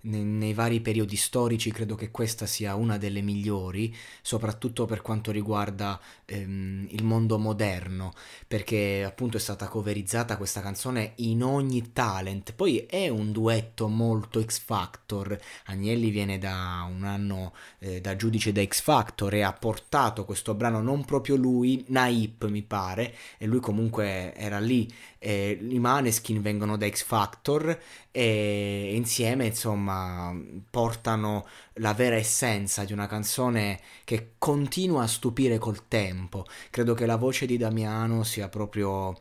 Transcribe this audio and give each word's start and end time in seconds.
nei, 0.00 0.54
vari 0.54 0.80
periodi 0.80 1.16
storici 1.16 1.72
credo 1.72 1.96
che 1.96 2.10
questa 2.10 2.46
sia 2.46 2.76
una 2.76 2.98
delle 2.98 3.20
migliori, 3.20 3.94
soprattutto 4.22 4.86
per 4.86 5.02
quanto 5.02 5.32
riguarda 5.32 6.00
ehm, 6.24 6.86
il 6.90 7.04
mondo 7.04 7.38
moderno, 7.38 8.12
perché 8.46 9.02
appunto 9.04 9.36
è 9.36 9.40
stata 9.40 9.66
coverizzata 9.66 10.36
questa 10.36 10.60
canzone 10.60 11.14
in 11.16 11.42
ogni 11.42 11.92
talent. 11.92 12.52
Poi 12.52 12.86
è 12.88 13.08
un 13.08 13.32
duetto 13.32 13.88
molto 13.88 14.40
X 14.40 14.60
Factor. 14.60 15.38
Agnelli 15.66 16.10
viene 16.10 16.38
da 16.38 16.86
un 16.88 17.02
anno 17.04 17.54
eh, 17.80 18.00
da 18.00 18.14
giudice 18.14 18.52
da 18.52 18.64
X 18.64 18.80
Factor 18.82 19.34
e 19.34 19.42
ha 19.42 19.52
portato 19.52 20.24
questo 20.24 20.54
brano 20.54 20.80
non 20.80 21.04
proprio 21.04 21.34
lui, 21.34 21.84
Naip 21.88 22.46
mi 22.46 22.62
pare, 22.62 23.14
e 23.36 23.46
lui 23.46 23.60
comunque 23.60 24.32
era 24.34 24.60
lì. 24.60 24.88
Eh, 25.18 25.58
I 25.60 25.78
Maneskin 25.80 26.40
vengono 26.40 26.76
da 26.76 26.88
X 26.88 27.02
Factor 27.02 27.76
e 28.12 28.92
insieme 28.94 29.46
insomma 29.46 29.87
portano 30.70 31.46
la 31.74 31.94
vera 31.94 32.16
essenza 32.16 32.84
di 32.84 32.92
una 32.92 33.06
canzone 33.06 33.80
che 34.04 34.32
continua 34.38 35.02
a 35.02 35.06
stupire 35.06 35.58
col 35.58 35.88
tempo. 35.88 36.44
Credo 36.70 36.94
che 36.94 37.06
la 37.06 37.16
voce 37.16 37.46
di 37.46 37.56
Damiano 37.56 38.22
sia 38.24 38.48
proprio 38.48 39.16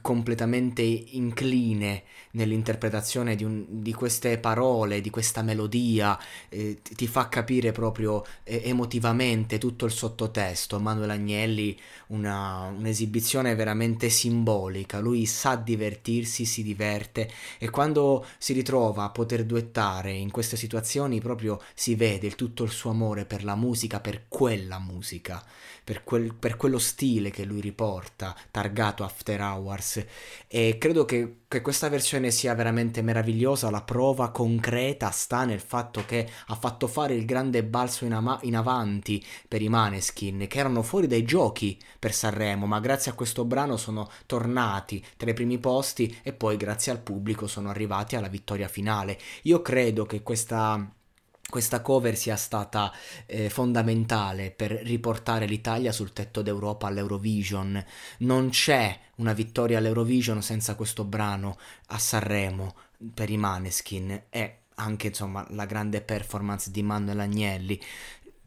completamente 0.00 0.82
incline 0.82 2.02
nell'interpretazione 2.32 3.36
di, 3.36 3.44
un, 3.44 3.64
di, 3.68 3.92
queste 3.92 4.38
parole, 4.38 5.00
di 5.00 5.10
questa 5.10 5.42
melodia, 5.42 6.18
eh, 6.48 6.78
ti 6.82 7.06
fa 7.06 7.28
capire 7.28 7.72
proprio 7.72 8.24
eh, 8.44 8.62
emotivamente 8.64 9.58
tutto 9.58 9.84
il 9.84 9.92
sottotesto. 9.92 10.78
Manuel 10.78 11.10
Agnelli, 11.10 11.78
una, 12.08 12.72
un'esibizione 12.76 13.54
veramente 13.54 14.08
simbolica, 14.08 15.00
lui 15.00 15.26
sa 15.26 15.56
divertirsi, 15.56 16.44
si 16.44 16.62
diverte 16.62 17.30
e 17.58 17.70
quando 17.70 18.24
si 18.38 18.52
ritrova 18.52 19.04
a 19.04 19.10
poter 19.10 19.44
duettare 19.44 20.12
in 20.12 20.30
queste 20.30 20.56
situazioni 20.56 21.20
proprio 21.20 21.60
si 21.74 21.94
vede 21.94 22.26
il, 22.26 22.34
tutto 22.34 22.64
il 22.64 22.70
suo 22.70 22.90
amore 22.90 23.24
per 23.24 23.44
la 23.44 23.56
musica, 23.56 24.00
per 24.00 24.24
quella 24.28 24.78
musica, 24.78 25.44
per, 25.84 26.04
quel, 26.04 26.34
per 26.34 26.56
quello 26.56 26.78
stile 26.78 27.30
che 27.30 27.44
lui 27.44 27.60
riporta, 27.60 28.34
targato 28.50 29.04
After 29.04 29.40
Hours 29.40 29.81
Wars 29.82 30.04
e 30.46 30.76
credo 30.78 31.04
che, 31.04 31.40
che, 31.48 31.60
questa 31.60 31.88
versione 31.88 32.30
sia 32.30 32.54
veramente 32.54 33.02
meravigliosa, 33.02 33.70
la 33.70 33.82
prova 33.82 34.30
concreta 34.30 35.10
sta 35.10 35.44
nel 35.44 35.60
fatto 35.60 36.04
che 36.06 36.28
ha 36.46 36.54
fatto 36.54 36.86
fare 36.86 37.14
il 37.14 37.24
grande 37.24 37.64
balzo 37.64 38.04
in, 38.04 38.12
ama- 38.12 38.38
in 38.42 38.54
avanti 38.54 39.24
per 39.48 39.60
i 39.60 39.68
Maneskin 39.68 40.46
che 40.46 40.58
erano 40.58 40.82
fuori 40.82 41.06
dai 41.06 41.24
giochi 41.24 41.78
per 41.98 42.12
Sanremo 42.12 42.66
ma 42.66 42.80
grazie 42.80 43.10
a 43.10 43.14
questo 43.14 43.44
brano 43.44 43.76
sono 43.76 44.08
tornati 44.26 45.04
tra 45.16 45.30
i 45.30 45.34
primi 45.34 45.58
posti 45.58 46.18
e 46.22 46.32
poi 46.32 46.56
grazie 46.56 46.92
al 46.92 47.00
pubblico 47.00 47.46
sono 47.46 47.68
arrivati 47.70 48.14
alla 48.16 48.28
vittoria 48.28 48.68
finale. 48.68 49.18
Io 49.42 49.60
credo 49.60 50.06
che 50.06 50.22
questa 50.22 50.94
questa 51.48 51.82
cover 51.82 52.16
sia 52.16 52.36
stata 52.36 52.90
eh, 53.26 53.50
fondamentale 53.50 54.50
per 54.52 54.70
riportare 54.70 55.44
l'Italia 55.44 55.92
sul 55.92 56.14
tetto 56.14 56.40
d'Europa 56.40 56.86
all'Eurovision. 56.86 57.84
Non 58.20 58.48
c'è 58.48 58.98
una 59.22 59.32
vittoria 59.32 59.78
all'Eurovision 59.78 60.42
senza 60.42 60.74
questo 60.74 61.04
brano 61.04 61.56
a 61.86 61.98
Sanremo 61.98 62.74
per 63.14 63.30
i 63.30 63.36
Maneskin 63.36 64.24
e 64.28 64.56
anche 64.74 65.08
insomma 65.08 65.46
la 65.50 65.64
grande 65.64 66.00
performance 66.00 66.70
di 66.72 66.82
Manuel 66.82 67.20
Agnelli 67.20 67.80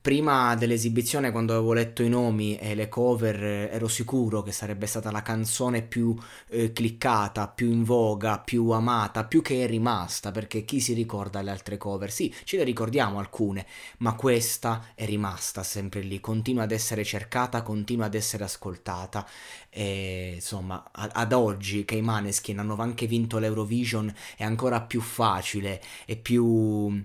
prima 0.06 0.54
dell'esibizione, 0.54 1.32
quando 1.32 1.54
avevo 1.54 1.74
letto 1.74 2.04
i 2.04 2.10
nomi 2.10 2.60
e 2.60 2.76
le 2.76 2.90
cover, 2.90 3.72
ero 3.72 3.88
sicuro 3.88 4.44
che 4.44 4.52
sarebbe 4.52 4.86
stata 4.86 5.10
la 5.10 5.24
canzone 5.24 5.82
più 5.82 6.16
eh, 6.50 6.72
cliccata, 6.74 7.48
più 7.48 7.72
in 7.72 7.84
voga, 7.84 8.38
più 8.38 8.70
amata, 8.70 9.26
più 9.26 9.42
che 9.42 9.64
è 9.64 9.68
rimasta, 9.68 10.30
perché 10.30 10.64
chi 10.64 10.80
si 10.80 10.94
ricorda 10.94 11.42
le 11.42 11.50
altre 11.50 11.78
cover? 11.78 12.12
Sì, 12.12 12.32
ce 12.44 12.58
le 12.58 12.64
ricordiamo 12.64 13.18
alcune, 13.18 13.66
ma 13.98 14.14
questa 14.14 14.90
è 14.94 15.06
rimasta 15.06 15.64
sempre 15.64 16.02
lì, 16.02 16.20
continua 16.20 16.66
ad 16.66 16.72
essere 16.72 17.04
cercata, 17.04 17.64
continua 17.64 18.06
ad 18.06 18.14
essere 18.14 18.44
ascoltata 18.44 19.28
e 19.72 20.34
insomma 20.36 20.88
ad 20.92 21.34
oggi 21.34 21.84
che 21.84 21.96
i 21.96 22.04
Maneskin 22.04 22.60
hanno 22.60 22.76
anche 22.76 23.08
vinto 23.08 23.40
l'Eurovision 23.40 24.14
è 24.38 24.44
ancora 24.44 24.82
più 24.82 25.02
facile 25.02 25.82
e 26.06 26.16
più, 26.16 27.04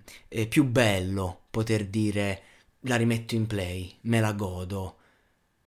più 0.50 0.64
bello 0.64 1.38
poter 1.48 1.86
dire 1.86 2.42
la 2.84 2.96
rimetto 2.96 3.34
in 3.34 3.46
play, 3.46 3.98
me 4.02 4.20
la 4.20 4.32
godo, 4.32 4.99